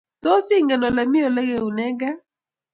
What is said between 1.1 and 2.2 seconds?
olegeunegee?